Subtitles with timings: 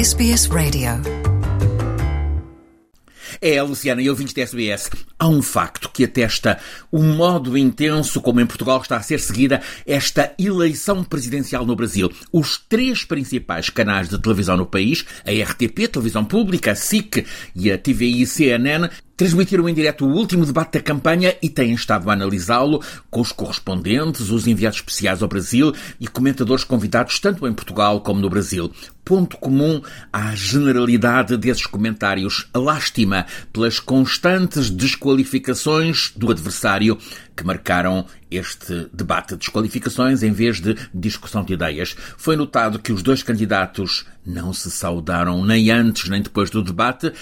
[0.00, 0.92] SBS Radio.
[3.38, 4.88] É, Luciana e ouvintes da SBS,
[5.18, 6.58] há um facto que atesta
[6.90, 12.10] o modo intenso como em Portugal está a ser seguida esta eleição presidencial no Brasil.
[12.32, 17.70] Os três principais canais de televisão no país, a RTP, Televisão Pública, a SIC e
[17.70, 18.88] a TVI CNN,
[19.20, 23.32] transmitiram em direto o último debate da campanha e têm estado a analisá-lo com os
[23.32, 28.72] correspondentes, os enviados especiais ao Brasil e comentadores convidados tanto em Portugal como no Brasil.
[29.04, 36.96] Ponto comum à generalidade desses comentários, a lástima pelas constantes desqualificações do adversário
[37.36, 39.36] que marcaram este debate.
[39.36, 41.94] Desqualificações em vez de discussão de ideias.
[42.16, 47.12] Foi notado que os dois candidatos não se saudaram nem antes nem depois do debate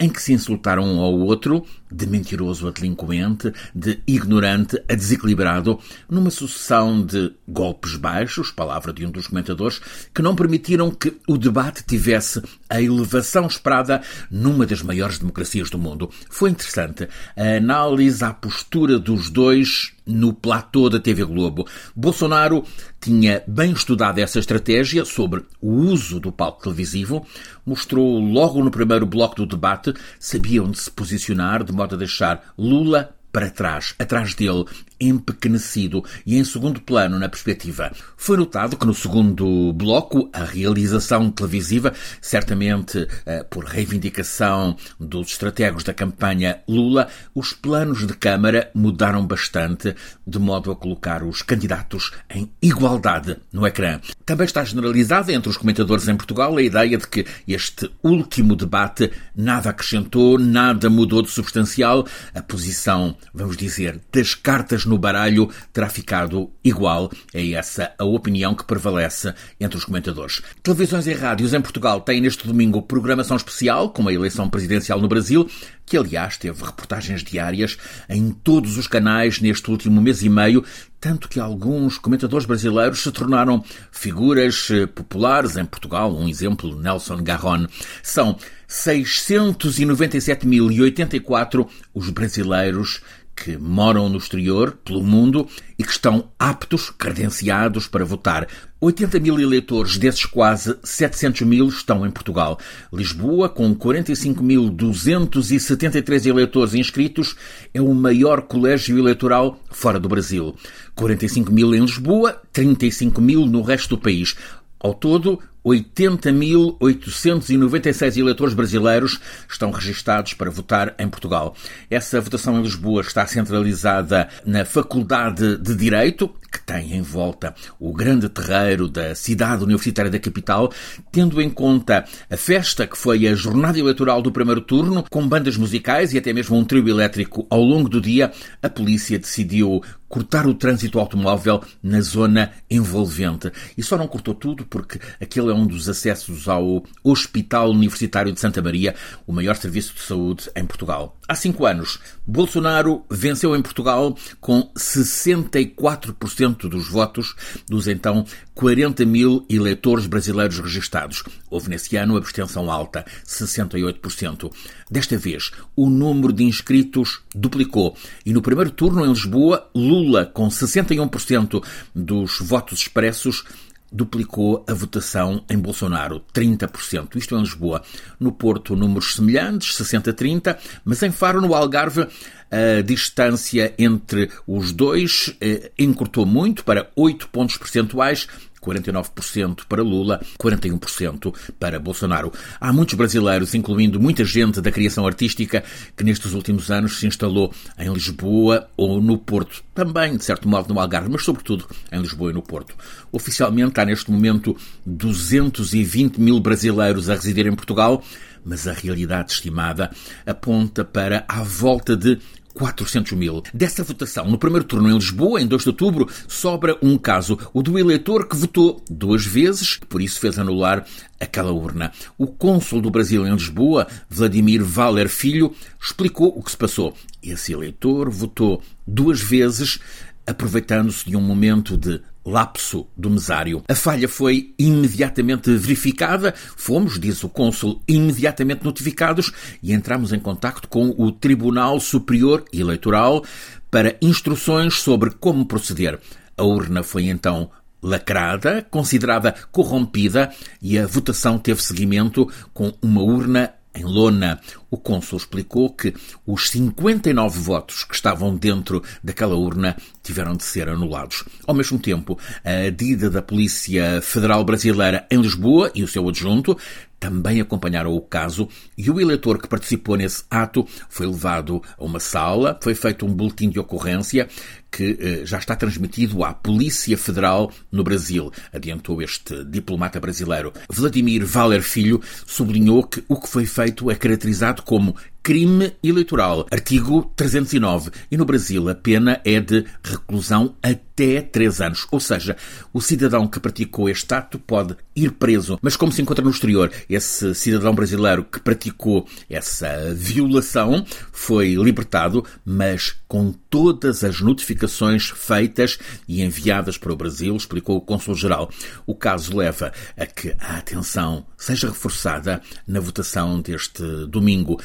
[0.00, 5.78] em que se insultaram um ao outro, de mentiroso a delinquente, de ignorante a desequilibrado,
[6.08, 9.80] numa sucessão de golpes baixos, palavra de um dos comentadores,
[10.14, 15.78] que não permitiram que o debate tivesse a elevação esperada numa das maiores democracias do
[15.78, 16.10] mundo.
[16.28, 21.66] Foi interessante a análise à postura dos dois no platô da TV Globo.
[21.94, 22.64] Bolsonaro
[23.00, 27.26] tinha bem estudado essa estratégia sobre o uso do palco televisivo,
[27.64, 32.52] mostrou logo no primeiro bloco do debate, sabia onde se posicionar de modo a deixar
[32.58, 34.64] Lula para trás, atrás dele,
[35.00, 37.90] empequenecido e em segundo plano na perspectiva.
[38.16, 45.84] Foi notado que no segundo bloco a realização televisiva, certamente eh, por reivindicação dos estrategos
[45.84, 49.94] da campanha Lula, os planos de câmara mudaram bastante,
[50.26, 54.00] de modo a colocar os candidatos em igualdade no ecrã.
[54.26, 59.10] Também está generalizada entre os comentadores em Portugal a ideia de que este último debate
[59.34, 65.88] nada acrescentou, nada mudou de substancial, a posição, vamos dizer, das cartas no baralho terá
[65.88, 67.10] ficado igual.
[67.32, 70.42] É essa a opinião que prevalece entre os comentadores.
[70.62, 75.08] Televisões e rádios em Portugal têm neste domingo programação especial, com a eleição presidencial no
[75.08, 75.48] Brasil,
[75.86, 80.64] que aliás teve reportagens diárias em todos os canais neste último mês e meio,
[81.00, 86.14] tanto que alguns comentadores brasileiros se tornaram figuras eh, populares em Portugal.
[86.14, 87.66] Um exemplo, Nelson Garron.
[88.02, 88.36] São
[88.68, 93.00] 697.084 os brasileiros
[93.42, 98.46] que moram no exterior, pelo mundo, e que estão aptos, credenciados para votar.
[98.78, 102.58] 80 mil eleitores, desses quase 700 mil estão em Portugal.
[102.92, 107.34] Lisboa, com 45.273 eleitores inscritos,
[107.72, 110.54] é o maior colégio eleitoral fora do Brasil.
[110.94, 114.36] 45 mil em Lisboa, 35 mil no resto do país.
[114.78, 121.54] Ao todo, 80.896 eleitores brasileiros estão registados para votar em Portugal.
[121.90, 127.92] Essa votação em Lisboa está centralizada na Faculdade de Direito, que tem em volta o
[127.92, 130.72] grande terreiro da cidade universitária da capital,
[131.12, 135.56] tendo em conta a festa que foi a jornada eleitoral do primeiro turno, com bandas
[135.56, 139.80] musicais e até mesmo um trio elétrico ao longo do dia, a polícia decidiu
[140.10, 143.52] cortar o trânsito automóvel na zona envolvente.
[143.78, 148.40] E só não cortou tudo porque aquele é um dos acessos ao Hospital Universitário de
[148.40, 148.94] Santa Maria,
[149.24, 151.16] o maior serviço de saúde em Portugal.
[151.30, 157.36] Há cinco anos, Bolsonaro venceu em Portugal com 64% dos votos
[157.68, 161.22] dos então 40 mil eleitores brasileiros registados.
[161.48, 164.52] Houve nesse ano abstenção alta, 68%.
[164.90, 170.48] Desta vez, o número de inscritos duplicou e no primeiro turno em Lisboa, Lula, com
[170.48, 171.64] 61%
[171.94, 173.44] dos votos expressos,
[173.90, 177.16] duplicou a votação em Bolsonaro, 30%.
[177.16, 177.82] Isto em Lisboa.
[178.18, 182.06] No Porto, números semelhantes, 60-30, mas em Faro, no Algarve,
[182.50, 188.26] a distância entre os dois eh, encurtou muito para 8 pontos percentuais
[188.62, 192.32] 49% para Lula, 41% para Bolsonaro.
[192.60, 195.64] Há muitos brasileiros, incluindo muita gente da criação artística,
[195.96, 199.62] que nestes últimos anos se instalou em Lisboa ou no Porto.
[199.74, 202.74] Também, de certo modo, no Algarve, mas sobretudo em Lisboa e no Porto.
[203.10, 208.02] Oficialmente há neste momento 220 mil brasileiros a residir em Portugal,
[208.44, 209.90] mas a realidade estimada
[210.26, 212.18] aponta para à volta de
[212.54, 213.42] 400 mil.
[213.52, 217.62] Dessa votação, no primeiro turno em Lisboa, em 2 de outubro, sobra um caso, o
[217.62, 220.84] do eleitor que votou duas vezes, por isso fez anular
[221.18, 221.92] aquela urna.
[222.18, 226.94] O cônsul do Brasil em Lisboa, Vladimir Valer Filho, explicou o que se passou.
[227.22, 229.78] Esse eleitor votou duas vezes,
[230.26, 233.62] aproveitando-se de um momento de lapso do mesário.
[233.68, 239.32] A falha foi imediatamente verificada, fomos, diz o cônsul, imediatamente notificados
[239.62, 243.24] e entramos em contacto com o Tribunal Superior Eleitoral
[243.70, 245.98] para instruções sobre como proceder.
[246.36, 247.50] A urna foi então
[247.82, 250.30] lacrada, considerada corrompida,
[250.60, 254.40] e a votação teve seguimento com uma urna em lona.
[254.70, 255.94] O cônsul explicou que
[256.26, 261.24] os 59 votos que estavam dentro daquela urna tiveram de ser anulados.
[261.46, 266.56] Ao mesmo tempo, a DIDA da Polícia Federal Brasileira em Lisboa e o seu adjunto
[267.00, 268.46] também acompanharam o caso
[268.76, 273.12] e o eleitor que participou nesse ato foi levado a uma sala, foi feito um
[273.12, 274.28] boletim de ocorrência
[274.70, 280.52] que eh, já está transmitido à Polícia Federal no Brasil, adiantou este diplomata brasileiro.
[280.68, 287.10] Vladimir Valer Filho sublinhou que o que foi feito é caracterizado como crime eleitoral, artigo
[287.14, 291.86] 309, e no Brasil a pena é de reclusão até três anos.
[291.90, 292.36] Ou seja,
[292.72, 295.58] o cidadão que praticou este ato pode ir preso.
[295.62, 302.24] Mas como se encontra no exterior, esse cidadão brasileiro que praticou essa violação foi libertado,
[302.44, 305.78] mas com todas as notificações feitas
[306.08, 308.50] e enviadas para o Brasil, explicou o Cônsul-Geral.
[308.86, 314.60] O caso leva a que a atenção seja reforçada na votação deste domingo.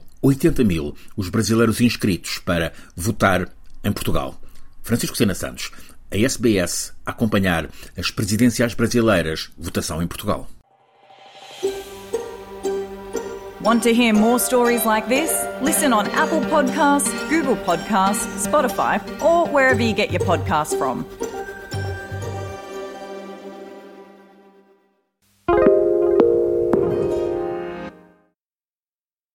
[0.00, 3.48] São 80 mil os brasileiros inscritos para votar
[3.84, 4.40] em Portugal.
[4.82, 5.70] Francisco Sena Santos,
[6.10, 10.48] a SBS, acompanhar as presidenciais brasileiras, votação em Portugal.
[13.62, 15.30] Want to hear more stories like this?
[15.60, 21.04] Listen on Apple Podcasts, Google Podcasts, Spotify, or wherever you get your podcasts from.